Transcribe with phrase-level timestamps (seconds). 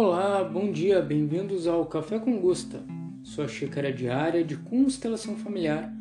[0.00, 2.84] Olá, bom dia, bem-vindos ao Café com Gusta,
[3.24, 5.92] sua xícara diária de constelação familiar,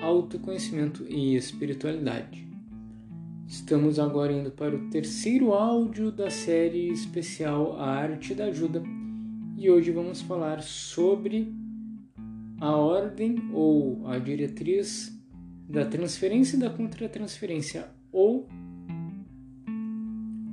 [0.00, 2.46] autoconhecimento e espiritualidade.
[3.48, 8.80] Estamos agora indo para o terceiro áudio da série especial A Arte da Ajuda
[9.58, 11.52] e hoje vamos falar sobre
[12.60, 15.20] a ordem ou a diretriz
[15.68, 18.46] da transferência e da contratransferência ou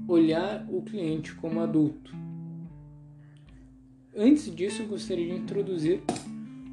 [0.08, 2.26] olhar o cliente como adulto.
[4.20, 6.02] Antes disso, eu gostaria de introduzir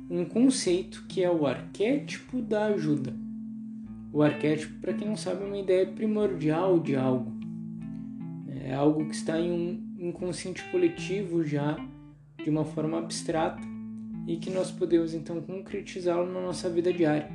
[0.08, 3.14] um conceito que é o arquétipo da ajuda.
[4.10, 7.30] O arquétipo, para quem não sabe, é uma ideia primordial de algo.
[8.64, 11.76] É algo que está em um inconsciente coletivo já
[12.42, 13.60] de uma forma abstrata
[14.26, 17.28] e que nós podemos então concretizá-lo na nossa vida diária.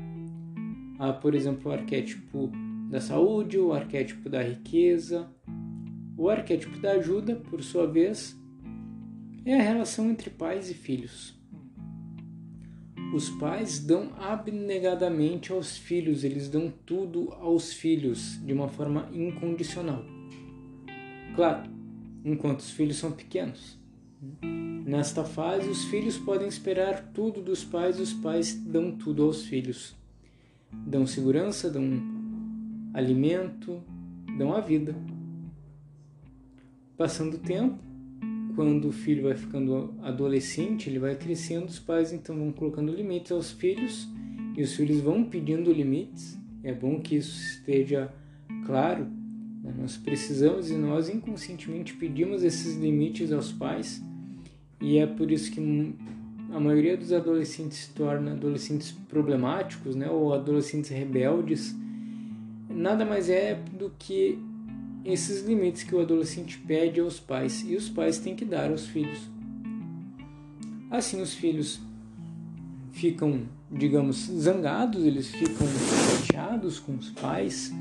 [0.98, 2.50] Há, por exemplo, o arquétipo
[2.90, 5.30] da saúde, o arquétipo da riqueza.
[6.18, 8.39] O arquétipo da ajuda, por sua vez,
[9.46, 11.38] é a relação entre pais e filhos.
[13.14, 20.06] Os pais dão abnegadamente aos filhos, eles dão tudo aos filhos de uma forma incondicional.
[21.36, 21.70] Claro,
[22.24, 23.80] enquanto os filhos são pequenos.
[24.86, 29.44] Nesta fase, os filhos podem esperar tudo dos pais e os pais dão tudo aos
[29.44, 29.96] filhos.
[30.72, 31.84] Dão segurança, dão
[32.94, 33.82] alimento,
[34.38, 34.96] dão a vida.
[36.98, 37.89] Passando o tempo,
[38.60, 43.32] quando o filho vai ficando adolescente, ele vai crescendo, os pais então vão colocando limites
[43.32, 44.06] aos filhos
[44.54, 46.38] e os filhos vão pedindo limites.
[46.62, 48.14] É bom que isso esteja
[48.66, 49.08] claro.
[49.64, 49.74] Né?
[49.80, 54.04] Nós precisamos e nós inconscientemente pedimos esses limites aos pais
[54.82, 55.96] e é por isso que
[56.52, 61.74] a maioria dos adolescentes se torna adolescentes problemáticos, né, ou adolescentes rebeldes.
[62.70, 64.38] Nada mais é do que
[65.12, 68.86] esses limites que o adolescente pede aos pais e os pais têm que dar aos
[68.86, 69.30] filhos.
[70.90, 71.80] Assim, os filhos
[72.92, 75.68] ficam, digamos, zangados, eles ficam
[76.28, 77.72] chateados com os pais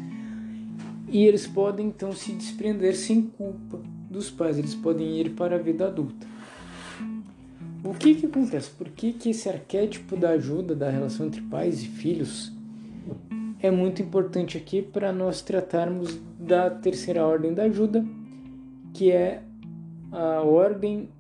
[1.11, 3.81] e eles podem então se desprender sem culpa
[4.11, 6.27] dos pais, eles podem ir para a vida adulta.
[7.83, 8.71] O que, que acontece?
[8.71, 12.53] Por que, que esse arquétipo da ajuda, da relação entre pais e filhos,
[13.61, 18.05] é muito importante aqui para nós tratarmos da terceira ordem da ajuda,
[18.95, 19.43] que é
[20.11, 21.11] a ordem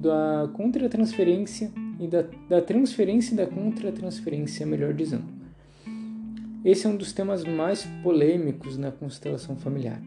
[0.00, 5.24] da contratransferência e da, da transferência e da contratransferência, melhor dizendo.
[6.64, 10.02] Esse é um dos temas mais polêmicos na constelação familiar,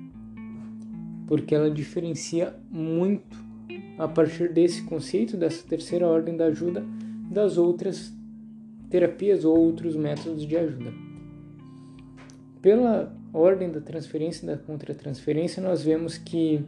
[1.25, 3.43] porque ela diferencia muito
[3.97, 6.83] a partir desse conceito, dessa terceira ordem da ajuda,
[7.31, 8.13] das outras
[8.89, 10.93] terapias ou outros métodos de ajuda.
[12.61, 16.63] Pela ordem da transferência e da contratransferência, nós vemos que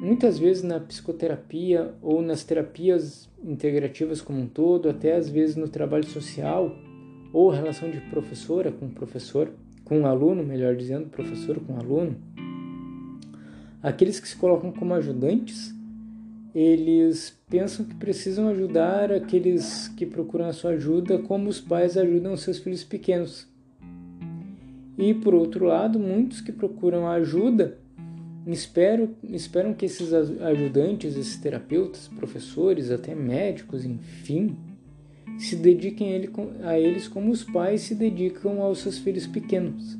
[0.00, 5.68] muitas vezes na psicoterapia ou nas terapias integrativas como um todo, até às vezes no
[5.68, 6.74] trabalho social
[7.32, 9.50] ou relação de professora com professor,
[9.84, 12.16] com aluno, melhor dizendo, professor com aluno,
[13.82, 15.74] aqueles que se colocam como ajudantes,
[16.54, 22.36] eles pensam que precisam ajudar aqueles que procuram a sua ajuda como os pais ajudam
[22.36, 23.46] seus filhos pequenos.
[24.98, 27.78] E por outro lado, muitos que procuram ajuda
[28.52, 34.56] esperam, esperam que esses ajudantes, esses terapeutas, professores, até médicos, enfim,
[35.38, 36.20] se dediquem
[36.64, 39.96] a eles como os pais se dedicam aos seus filhos pequenos.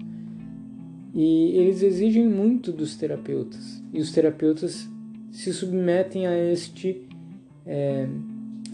[1.14, 4.88] E eles exigem muito dos terapeutas, e os terapeutas
[5.31, 7.06] se submetem a este,
[7.64, 8.08] é,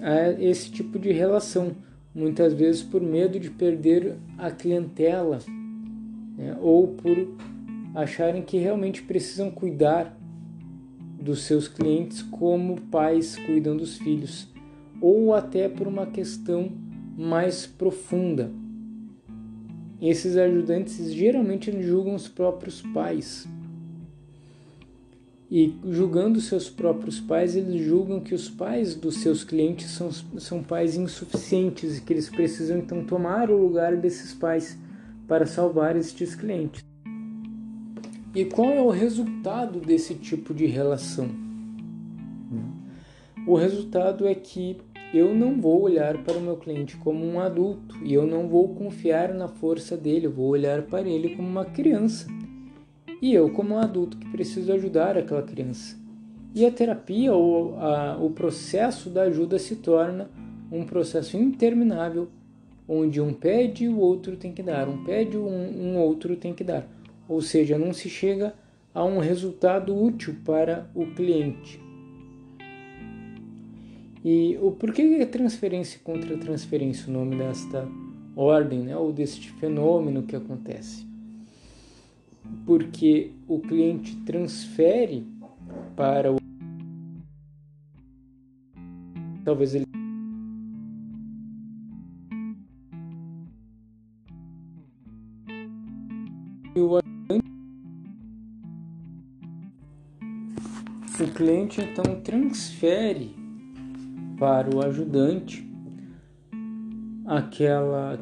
[0.00, 1.72] a esse tipo de relação,
[2.14, 5.40] muitas vezes por medo de perder a clientela
[6.36, 6.56] né?
[6.60, 7.16] ou por
[7.94, 10.18] acharem que realmente precisam cuidar
[11.20, 14.48] dos seus clientes como pais cuidam dos filhos,
[15.00, 16.70] ou até por uma questão
[17.16, 18.50] mais profunda.
[20.02, 23.48] Esses ajudantes geralmente julgam os próprios pais.
[25.50, 30.62] E julgando seus próprios pais, eles julgam que os pais dos seus clientes são, são
[30.62, 34.76] pais insuficientes e que eles precisam então tomar o lugar desses pais
[35.26, 36.85] para salvar estes clientes.
[38.35, 41.29] E qual é o resultado desse tipo de relação?
[43.47, 44.79] O resultado é que
[45.12, 48.75] eu não vou olhar para o meu cliente como um adulto e eu não vou
[48.75, 52.26] confiar na força dele, eu vou olhar para ele como uma criança.
[53.23, 55.97] E eu, como um adulto que preciso ajudar aquela criança.
[56.55, 60.29] E a terapia ou a, o processo da ajuda se torna
[60.73, 62.29] um processo interminável
[62.88, 66.64] onde um pede o outro tem que dar, um pede um, um outro tem que
[66.64, 66.86] dar.
[67.28, 68.54] Ou seja, não se chega
[68.92, 71.81] a um resultado útil para o cliente.
[74.25, 77.86] E o porquê é transferência contra transferência o nome desta
[78.36, 81.06] ordem, né, ou deste fenômeno que acontece?
[82.64, 85.26] Porque o cliente transfere
[85.96, 86.37] para o
[89.44, 89.84] talvez ele
[96.76, 97.00] o
[101.32, 103.35] cliente então transfere
[104.38, 105.65] para o ajudante
[107.25, 108.19] aquela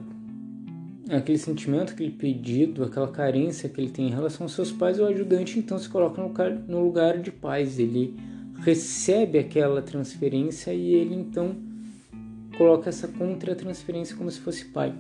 [1.10, 5.04] aquele sentimento, aquele pedido, aquela carência que ele tem em relação aos seus pais, o
[5.04, 6.22] ajudante então se coloca
[6.68, 8.16] no lugar, de pais, ele
[8.60, 11.56] recebe aquela transferência e ele então
[12.56, 14.94] coloca essa contra-transferência como se fosse pai.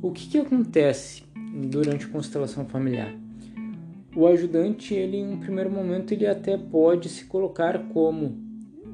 [0.00, 3.14] O que, que acontece durante a constelação familiar?
[4.14, 8.36] O ajudante, ele em um primeiro momento, ele até pode se colocar como,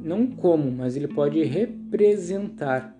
[0.02, 2.96] não como, mas ele pode representar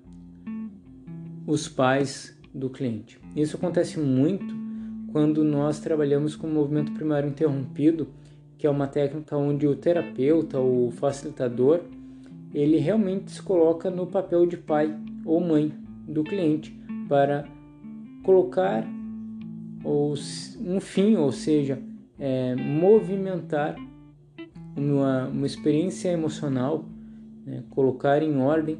[1.47, 3.21] os pais do cliente.
[3.37, 4.55] Isso acontece muito
[5.13, 8.09] quando nós trabalhamos com o movimento primário interrompido,
[8.59, 11.83] que é uma técnica onde o terapeuta, o facilitador,
[12.53, 14.95] ele realmente se coloca no papel de pai
[15.25, 15.73] ou mãe
[16.07, 16.77] do cliente
[17.09, 17.47] para
[18.23, 18.85] colocar
[19.85, 21.81] um fim, ou seja,
[22.19, 23.77] é, movimentar
[24.77, 26.85] uma, uma experiência emocional,
[27.45, 28.79] né, colocar em ordem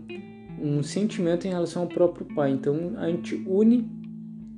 [0.61, 2.51] um sentimento em relação ao próprio pai.
[2.51, 3.89] Então a gente une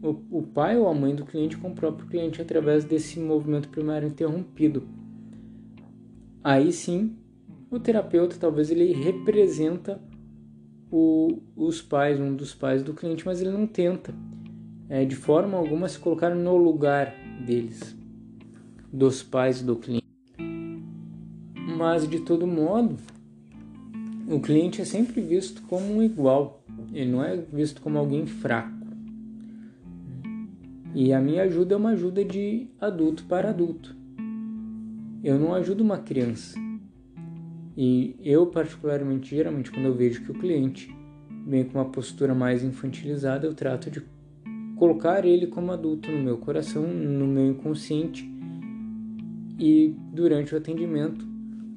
[0.03, 3.69] o, o pai ou a mãe do cliente com o próprio cliente através desse movimento
[3.69, 4.83] primário interrompido.
[6.43, 7.17] Aí sim,
[7.71, 10.01] o terapeuta talvez ele representa
[10.91, 14.15] o, os pais, um dos pais do cliente, mas ele não tenta
[14.91, 17.15] é, de forma alguma se colocar no lugar
[17.47, 17.97] deles
[18.93, 20.05] dos pais do cliente.
[21.79, 22.97] Mas de todo modo,
[24.29, 28.81] o cliente é sempre visto como um igual, ele não é visto como alguém fraco.
[30.93, 33.95] E a minha ajuda é uma ajuda de adulto para adulto.
[35.23, 36.59] Eu não ajudo uma criança.
[37.77, 40.93] E eu, particularmente, geralmente, quando eu vejo que o cliente
[41.47, 44.03] vem com uma postura mais infantilizada, eu trato de
[44.81, 48.27] colocar ele como adulto no meu coração, no meu inconsciente
[49.59, 51.29] e durante o atendimento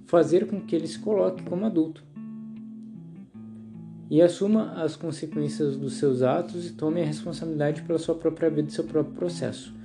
[0.06, 2.02] fazer com que ele se coloque como adulto
[4.10, 8.70] e assuma as consequências dos seus atos e tome a responsabilidade pela sua própria vida
[8.70, 9.76] e seu próprio processo.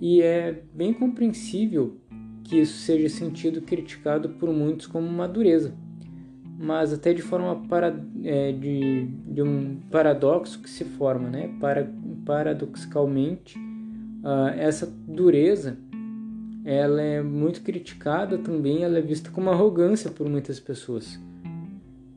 [0.00, 1.98] E é bem compreensível
[2.44, 5.74] que isso seja sentido criticado por muitos como uma dureza,
[6.58, 11.54] mas até de forma para, é, de, de um paradoxo que se forma, né?
[11.60, 11.90] Para,
[12.24, 15.76] paradoxalmente, uh, essa dureza
[16.64, 21.18] ela é muito criticada também, ela é vista como arrogância por muitas pessoas.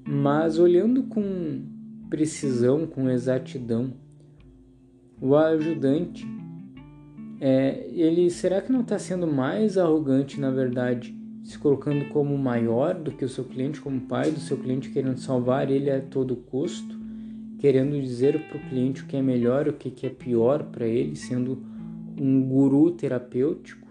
[0.07, 1.63] Mas olhando com
[2.09, 3.91] precisão, com exatidão,
[5.19, 6.27] o ajudante,
[7.41, 12.95] é, ele será que não está sendo mais arrogante, na verdade, se colocando como maior
[12.95, 16.35] do que o seu cliente, como pai do seu cliente, querendo salvar ele a todo
[16.35, 16.97] custo,
[17.59, 21.15] querendo dizer para o cliente o que é melhor, o que é pior para ele,
[21.15, 21.61] sendo
[22.19, 23.87] um guru terapêutico?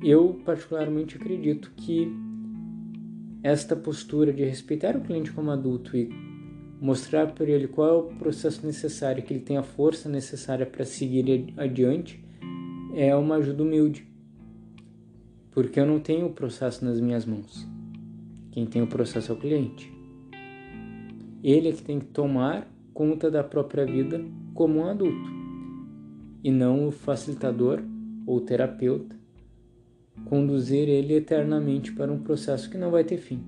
[0.00, 2.08] Eu, particularmente, acredito que
[3.42, 6.08] esta postura de respeitar o cliente como adulto e
[6.80, 10.84] mostrar para ele qual é o processo necessário, que ele tem a força necessária para
[10.84, 12.24] seguir adiante,
[12.94, 14.09] é uma ajuda humilde.
[15.50, 17.66] Porque eu não tenho o processo nas minhas mãos.
[18.50, 19.92] Quem tem o processo é o cliente.
[21.42, 25.30] Ele é que tem que tomar conta da própria vida como um adulto,
[26.44, 27.82] e não o facilitador
[28.26, 29.20] ou terapeuta
[30.24, 33.42] conduzir ele eternamente para um processo que não vai ter fim.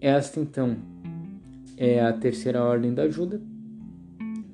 [0.00, 0.76] Esta então
[1.76, 3.40] é a terceira ordem da ajuda,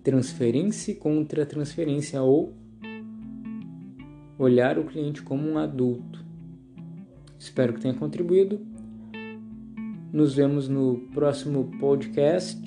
[0.02, 2.54] transferência contra transferência ou
[4.42, 6.24] olhar o cliente como um adulto.
[7.38, 8.60] Espero que tenha contribuído.
[10.12, 12.60] Nos vemos no próximo podcast,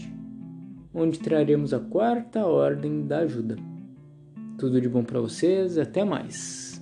[0.94, 3.58] onde traremos a quarta ordem da ajuda.
[4.58, 6.75] Tudo de bom para vocês, até mais.